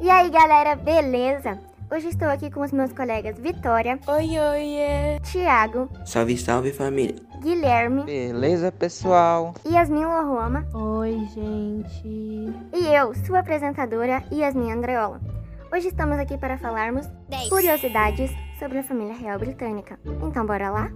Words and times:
E 0.00 0.08
aí, 0.08 0.30
galera, 0.30 0.74
beleza? 0.76 1.58
Hoje 1.90 2.08
estou 2.08 2.26
aqui 2.26 2.50
com 2.50 2.62
os 2.62 2.72
meus 2.72 2.90
colegas 2.90 3.38
Vitória. 3.38 3.98
Oi, 4.06 4.30
oi, 4.38 5.20
Tiago. 5.22 5.90
Salve, 6.06 6.38
salve 6.38 6.72
família. 6.72 7.16
Guilherme. 7.42 8.04
Beleza, 8.04 8.72
pessoal? 8.72 9.52
Yasmin 9.66 10.06
Lohoma. 10.06 10.64
Oi, 10.72 11.28
gente. 11.34 12.08
E 12.72 12.86
eu, 12.96 13.14
sua 13.26 13.40
apresentadora, 13.40 14.24
Yasmin 14.32 14.72
Andreola. 14.72 15.20
Hoje 15.70 15.88
estamos 15.88 16.18
aqui 16.18 16.38
para 16.38 16.56
falarmos 16.56 17.06
10 17.28 17.50
curiosidades 17.50 18.30
sobre 18.58 18.78
a 18.78 18.82
família 18.82 19.14
real 19.14 19.38
britânica. 19.38 19.98
Então, 20.22 20.46
bora 20.46 20.70
lá? 20.70 20.90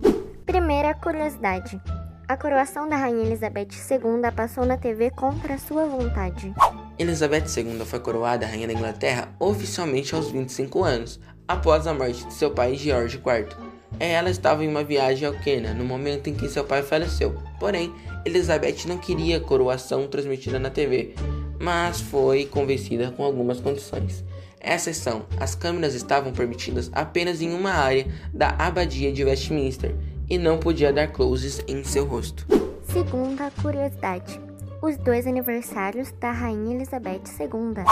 Primeira 0.47 0.95
curiosidade. 0.95 1.79
A 2.27 2.39
coroação 2.39 2.89
da 2.89 2.97
Rainha 2.97 3.27
Elizabeth 3.27 3.69
II 3.91 4.33
passou 4.35 4.65
na 4.65 4.79
TV 4.79 5.11
contra 5.11 5.59
sua 5.59 5.85
vontade. 5.85 6.55
Elizabeth 6.99 7.45
II 7.57 7.85
foi 7.85 7.99
coroada 7.99 8.47
Rainha 8.47 8.69
da 8.69 8.73
Inglaterra 8.73 9.35
oficialmente 9.41 10.15
aos 10.15 10.31
25 10.31 10.85
anos, 10.85 11.21
após 11.47 11.87
a 11.87 11.95
morte 11.95 12.25
de 12.25 12.33
seu 12.33 12.51
pai 12.51 12.77
George 12.77 13.17
IV. 13.17 13.57
Ela 13.99 14.31
estava 14.31 14.65
em 14.65 14.69
uma 14.69 14.83
viagem 14.83 15.27
ao 15.27 15.35
Quênia 15.35 15.75
no 15.75 15.85
momento 15.85 16.29
em 16.29 16.35
que 16.35 16.49
seu 16.49 16.65
pai 16.65 16.83
faleceu. 16.83 17.35
Porém, 17.61 17.93
Elizabeth 18.25 18.87
não 18.87 18.99
queria 18.99 19.37
a 19.37 19.41
coroação 19.41 20.07
transmitida 20.07 20.59
na 20.59 20.71
TV, 20.71 21.15
mas 21.61 22.01
foi 22.01 22.47
convencida 22.47 23.11
com 23.11 23.25
algumas 23.25 23.61
condições. 23.61 24.25
Essas 24.61 24.97
são: 24.97 25.27
as 25.39 25.55
câmeras 25.55 25.95
estavam 25.95 26.33
permitidas 26.33 26.91
apenas 26.93 27.43
em 27.43 27.53
uma 27.53 27.73
área 27.73 28.07
da 28.33 28.49
Abadia 28.59 29.13
de 29.13 29.25
Westminster 29.25 29.95
e 30.29 30.39
não 30.39 30.59
podia 30.59 30.93
dar 30.93 31.09
closes 31.09 31.63
em 31.69 31.85
seu 31.85 32.05
rosto. 32.05 32.47
Segunda 32.91 33.51
curiosidade: 33.63 34.41
os 34.85 34.99
dois 34.99 35.27
aniversários 35.27 36.13
da 36.21 36.31
Rainha 36.31 36.75
Elizabeth 36.75 37.23
II. 37.41 37.83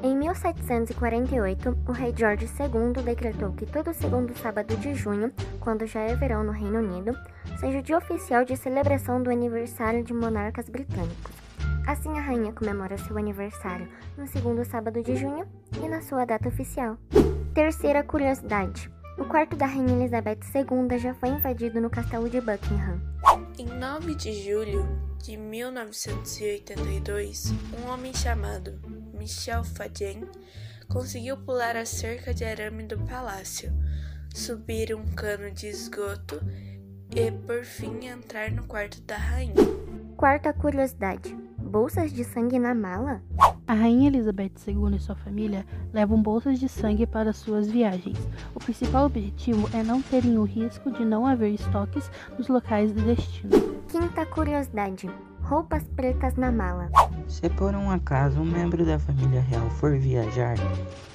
Em 0.00 0.16
1748, 0.16 1.76
o 1.88 1.90
rei 1.90 2.14
George 2.16 2.46
II 2.46 3.02
decretou 3.02 3.50
que 3.50 3.66
todo 3.66 3.92
segundo 3.92 4.32
sábado 4.38 4.76
de 4.76 4.94
junho, 4.94 5.32
quando 5.58 5.86
já 5.86 6.02
é 6.02 6.14
verão 6.14 6.44
no 6.44 6.52
Reino 6.52 6.78
Unido, 6.78 7.18
seja 7.58 7.80
o 7.80 7.82
dia 7.82 7.98
oficial 7.98 8.44
de 8.44 8.56
celebração 8.56 9.20
do 9.20 9.28
aniversário 9.28 10.04
de 10.04 10.14
monarcas 10.14 10.68
britânicos. 10.68 11.34
Assim, 11.84 12.16
a 12.16 12.20
rainha 12.20 12.52
comemora 12.52 12.96
seu 12.96 13.18
aniversário 13.18 13.88
no 14.16 14.28
segundo 14.28 14.64
sábado 14.64 15.02
de 15.02 15.16
junho 15.16 15.44
e 15.82 15.88
na 15.88 16.00
sua 16.00 16.24
data 16.24 16.48
oficial. 16.48 16.96
Terceira 17.52 18.04
curiosidade: 18.04 18.88
o 19.18 19.24
quarto 19.24 19.56
da 19.56 19.66
Rainha 19.66 19.96
Elizabeth 19.96 20.38
II 20.54 20.96
já 20.96 21.12
foi 21.12 21.30
invadido 21.30 21.80
no 21.80 21.90
castelo 21.90 22.30
de 22.30 22.40
Buckingham. 22.40 23.00
Em 23.58 23.66
9 23.66 24.14
de 24.14 24.32
julho 24.42 24.86
de 25.22 25.36
1982, 25.36 27.52
um 27.78 27.90
homem 27.90 28.14
chamado 28.14 28.80
Michel 29.12 29.62
Fadien 29.64 30.26
conseguiu 30.88 31.36
pular 31.36 31.76
a 31.76 31.84
cerca 31.84 32.32
de 32.32 32.44
arame 32.44 32.84
do 32.84 32.98
palácio, 33.00 33.70
subir 34.34 34.94
um 34.94 35.04
cano 35.14 35.50
de 35.50 35.66
esgoto 35.68 36.40
e, 37.14 37.30
por 37.30 37.64
fim, 37.64 38.06
entrar 38.06 38.50
no 38.50 38.66
quarto 38.66 39.00
da 39.02 39.16
rainha. 39.16 39.54
Quarta 40.16 40.52
curiosidade: 40.52 41.32
bolsas 41.58 42.12
de 42.12 42.24
sangue 42.24 42.58
na 42.58 42.74
mala? 42.74 43.22
A 43.70 43.72
Rainha 43.72 44.08
Elizabeth 44.08 44.50
II 44.66 44.96
e 44.96 44.98
sua 44.98 45.14
família 45.14 45.64
levam 45.92 46.20
bolsas 46.20 46.58
de 46.58 46.68
sangue 46.68 47.06
para 47.06 47.32
suas 47.32 47.70
viagens. 47.70 48.18
O 48.52 48.58
principal 48.58 49.06
objetivo 49.06 49.70
é 49.72 49.80
não 49.80 50.02
terem 50.02 50.36
o 50.38 50.42
risco 50.42 50.90
de 50.90 51.04
não 51.04 51.24
haver 51.24 51.54
estoques 51.54 52.10
nos 52.36 52.48
locais 52.48 52.92
de 52.92 53.00
destino. 53.00 53.52
Quinta 53.88 54.26
curiosidade: 54.26 55.08
roupas 55.42 55.84
pretas 55.94 56.34
na 56.34 56.50
mala. 56.50 56.90
Se 57.28 57.48
por 57.48 57.72
um 57.76 57.92
acaso 57.92 58.40
um 58.40 58.44
membro 58.44 58.84
da 58.84 58.98
família 58.98 59.40
real 59.40 59.70
for 59.70 59.96
viajar, 59.96 60.56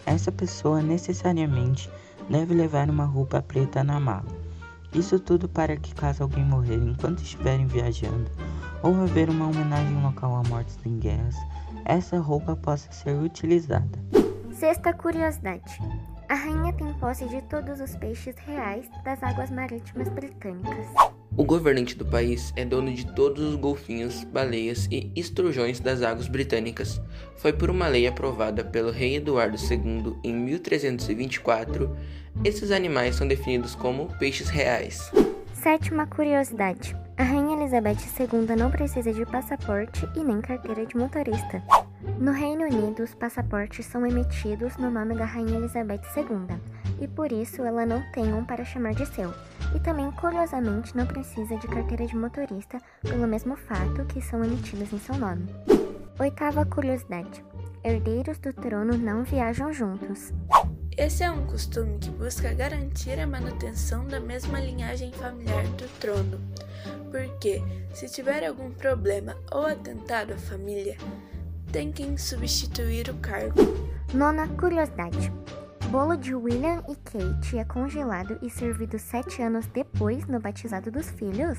essa 0.05 0.31
pessoa 0.31 0.81
necessariamente 0.81 1.89
deve 2.29 2.53
levar 2.53 2.89
uma 2.89 3.03
roupa 3.03 3.41
preta 3.41 3.83
na 3.83 3.99
mala. 3.99 4.45
Isso 4.93 5.19
tudo 5.19 5.49
para 5.49 5.75
que, 5.75 5.93
caso 5.93 6.23
alguém 6.23 6.45
morrer 6.45 6.77
enquanto 6.77 7.19
estiverem 7.21 7.67
viajando, 7.67 8.31
ou 8.83 8.95
haver 9.01 9.29
uma 9.29 9.47
homenagem 9.47 10.01
local 10.01 10.35
a 10.35 10.47
mortes 10.49 10.77
em 10.85 10.97
guerras, 10.99 11.35
essa 11.83 12.19
roupa 12.19 12.55
possa 12.55 12.91
ser 12.91 13.15
utilizada. 13.15 13.99
Sexta 14.51 14.93
curiosidade: 14.93 15.79
a 16.27 16.33
rainha 16.33 16.73
tem 16.73 16.91
posse 16.93 17.25
de 17.27 17.41
todos 17.43 17.79
os 17.79 17.95
peixes 17.95 18.35
reais 18.37 18.89
das 19.03 19.21
águas 19.21 19.51
marítimas 19.51 20.09
britânicas. 20.09 20.87
O 21.37 21.43
governante 21.43 21.95
do 21.95 22.05
país 22.05 22.53
é 22.55 22.63
dono 22.63 22.93
de 22.93 23.05
todos 23.13 23.43
os 23.43 23.55
golfinhos, 23.55 24.23
baleias 24.23 24.87
e 24.89 25.11
estrujões 25.15 25.79
das 25.81 26.01
águas 26.01 26.27
britânicas. 26.27 27.01
Foi 27.35 27.51
por 27.51 27.69
uma 27.69 27.87
lei 27.87 28.07
aprovada 28.07 28.63
pelo 28.63 28.89
rei 28.89 29.17
Eduardo 29.17 29.57
II 29.57 30.15
em 30.23 30.33
1324. 30.33 31.95
Esses 32.43 32.71
animais 32.71 33.15
são 33.17 33.27
definidos 33.27 33.75
como 33.75 34.07
peixes 34.17 34.49
reais. 34.49 35.11
Sétima 35.53 36.07
curiosidade: 36.07 36.95
Elizabeth 37.65 37.97
II 38.19 38.55
não 38.55 38.69
precisa 38.69 39.11
de 39.11 39.25
passaporte 39.25 40.07
e 40.15 40.23
nem 40.23 40.39
carteira 40.39 40.85
de 40.85 40.95
motorista. 40.95 41.63
No 42.19 42.31
Reino 42.31 42.63
Unido, 42.63 43.01
os 43.01 43.15
passaportes 43.15 43.87
são 43.87 44.05
emitidos 44.05 44.77
no 44.77 44.91
nome 44.91 45.15
da 45.15 45.25
Rainha 45.25 45.57
Elizabeth 45.57 46.01
II 46.15 46.59
e 47.01 47.07
por 47.07 47.31
isso 47.31 47.63
ela 47.63 47.83
não 47.83 48.03
tem 48.11 48.31
um 48.31 48.45
para 48.45 48.63
chamar 48.63 48.93
de 48.93 49.07
seu. 49.07 49.33
E 49.75 49.79
também, 49.79 50.11
curiosamente, 50.11 50.95
não 50.95 51.07
precisa 51.07 51.57
de 51.57 51.67
carteira 51.67 52.05
de 52.05 52.15
motorista 52.15 52.77
pelo 53.01 53.25
mesmo 53.25 53.55
fato 53.55 54.05
que 54.05 54.21
são 54.21 54.45
emitidos 54.45 54.93
em 54.93 54.99
seu 54.99 55.17
nome. 55.17 55.47
Oitava 56.19 56.67
curiosidade: 56.67 57.43
herdeiros 57.83 58.37
do 58.37 58.53
trono 58.53 58.95
não 58.95 59.23
viajam 59.23 59.73
juntos. 59.73 60.31
Esse 60.97 61.23
é 61.23 61.29
um 61.29 61.45
costume 61.45 61.97
que 61.99 62.09
busca 62.09 62.53
garantir 62.53 63.19
a 63.19 63.27
manutenção 63.27 64.07
da 64.07 64.17
mesma 64.17 64.61
linhagem 64.61 65.11
familiar 65.11 65.67
do 65.71 65.89
trono, 65.99 66.39
porque 67.11 67.61
se 67.93 68.07
tiver 68.07 68.47
algum 68.47 68.71
problema 68.71 69.35
ou 69.51 69.65
atentado 69.65 70.31
à 70.31 70.37
família, 70.37 70.95
tem 71.69 71.91
quem 71.91 72.17
substituir 72.17 73.09
o 73.09 73.13
cargo. 73.15 73.59
Nona 74.13 74.47
curiosidade: 74.47 75.33
bolo 75.91 76.15
de 76.15 76.33
William 76.33 76.81
e 76.87 76.95
Kate 76.95 77.57
é 77.57 77.65
congelado 77.65 78.39
e 78.41 78.49
servido 78.49 78.97
sete 78.97 79.41
anos 79.41 79.67
depois 79.67 80.25
no 80.27 80.39
batizado 80.39 80.89
dos 80.89 81.09
filhos? 81.09 81.57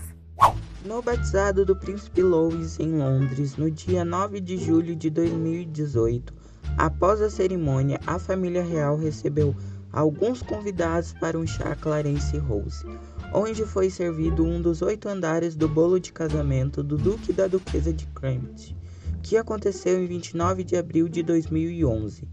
No 0.82 1.02
batizado 1.02 1.62
do 1.62 1.76
príncipe 1.76 2.22
Louis 2.22 2.80
em 2.80 2.96
Londres, 2.96 3.58
no 3.58 3.70
dia 3.70 4.02
9 4.02 4.40
de 4.40 4.56
julho 4.56 4.96
de 4.96 5.10
2018, 5.10 6.32
após 6.76 7.20
a 7.20 7.30
cerimônia, 7.30 8.00
a 8.06 8.18
família 8.18 8.62
real 8.62 8.96
recebeu 8.96 9.54
alguns 9.92 10.42
convidados 10.42 11.12
para 11.14 11.38
um 11.38 11.46
chá 11.46 11.74
Clarence 11.74 12.36
Rose, 12.36 12.84
onde 13.32 13.64
foi 13.64 13.88
servido 13.88 14.44
um 14.44 14.60
dos 14.60 14.82
oito 14.82 15.08
andares 15.08 15.56
do 15.56 15.68
bolo 15.68 15.98
de 15.98 16.12
casamento 16.12 16.82
do 16.82 16.96
Duque 16.96 17.30
e 17.30 17.34
da 17.34 17.46
Duquesa 17.46 17.92
de 17.92 18.06
Cambridge, 18.08 18.76
que 19.22 19.36
aconteceu 19.36 19.98
em 20.02 20.06
29 20.06 20.64
de 20.64 20.76
abril 20.76 21.08
de 21.08 21.22
2011. 21.22 22.28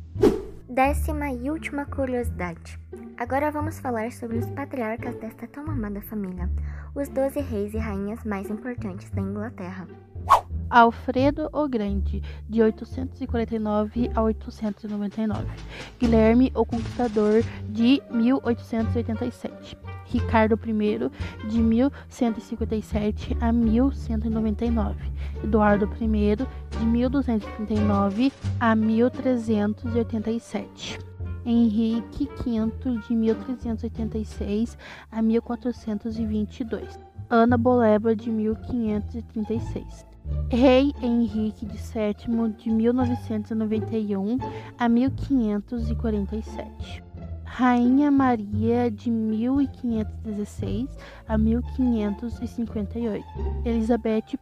Décima 0.67 1.31
e 1.31 1.49
última 1.49 1.85
curiosidade. 1.85 2.79
Agora 3.15 3.51
vamos 3.51 3.79
falar 3.79 4.11
sobre 4.11 4.39
os 4.39 4.49
patriarcas 4.49 5.15
desta 5.15 5.47
tão 5.47 5.69
amada 5.69 6.01
família, 6.01 6.49
os 6.95 7.07
doze 7.09 7.39
reis 7.39 7.73
e 7.73 7.77
rainhas 7.77 8.23
mais 8.25 8.49
importantes 8.49 9.09
da 9.11 9.21
Inglaterra. 9.21 9.87
Alfredo 10.73 11.49
o 11.53 11.67
Grande, 11.67 12.23
de 12.49 12.63
849 12.63 14.09
a 14.15 14.23
899. 14.23 15.45
Guilherme 15.99 16.51
o 16.55 16.65
Conquistador, 16.65 17.43
de 17.69 18.01
1887. 18.09 19.77
Ricardo 20.11 20.59
I, 20.65 21.11
de 21.47 21.59
1157 21.59 23.37
a 23.39 23.51
1199. 23.51 24.95
Eduardo 25.43 25.87
I, 26.01 26.37
de 26.37 26.47
1239 26.83 28.31
a 28.59 28.75
1387. 28.75 30.97
Henrique 31.45 32.27
V, 32.43 32.71
de 33.07 33.13
1386 33.13 34.75
a 35.11 35.21
1422. 35.21 36.99
Ana 37.29 37.57
Boleba, 37.57 38.15
de 38.15 38.31
1536. 38.31 40.12
Rei 40.49 40.93
Henrique 41.01 41.65
VII 41.65 42.53
de 42.57 42.69
1991 42.69 44.37
a 44.77 44.87
1547. 44.87 47.03
Rainha 47.43 48.09
Maria 48.09 48.89
de 48.89 49.11
1516 49.11 50.87
a 51.27 51.37
1558. 51.37 53.23
Elizabeth 53.63 54.33
I 54.33 54.39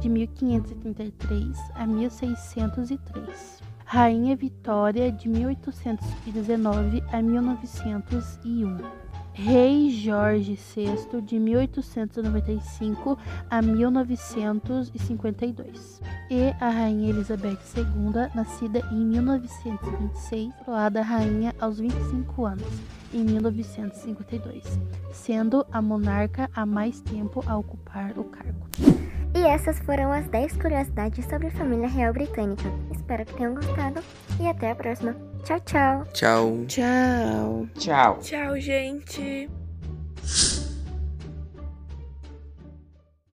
de 0.00 0.08
1533 0.08 1.58
a 1.74 1.86
1603. 1.86 3.62
Rainha 3.84 4.34
Vitória 4.34 5.12
de 5.12 5.28
1819 5.28 7.04
a 7.12 7.20
1901. 7.20 9.01
Rei 9.34 9.90
Jorge 9.90 10.54
VI 10.54 11.22
de 11.22 11.38
1895 11.38 13.18
a 13.48 13.62
1952 13.62 16.02
e 16.30 16.54
a 16.60 16.68
Rainha 16.68 17.08
Elizabeth 17.08 17.56
II, 17.74 18.28
nascida 18.34 18.80
em 18.92 19.06
1926, 19.06 20.52
coroada 20.64 21.00
rainha 21.00 21.54
aos 21.58 21.78
25 21.78 22.44
anos, 22.44 22.68
em 23.12 23.24
1952, 23.24 24.78
sendo 25.12 25.64
a 25.72 25.80
monarca 25.80 26.50
há 26.54 26.66
mais 26.66 27.00
tempo 27.00 27.42
a 27.46 27.56
ocupar 27.56 28.18
o 28.18 28.24
cargo. 28.24 28.66
E 29.34 29.46
essas 29.46 29.78
foram 29.78 30.12
as 30.12 30.28
10 30.28 30.58
curiosidades 30.58 31.24
sobre 31.24 31.46
a 31.46 31.52
família 31.52 31.88
real 31.88 32.12
britânica. 32.12 32.70
Espero 32.90 33.24
que 33.24 33.32
tenham 33.34 33.54
gostado 33.54 34.02
e 34.38 34.46
até 34.46 34.72
a 34.72 34.74
próxima. 34.74 35.31
Tchau, 35.44 35.58
tchau. 35.64 36.04
Tchau. 36.12 36.64
Tchau. 36.68 37.66
Tchau. 37.78 38.18
Tchau, 38.22 38.56
gente. 38.60 39.61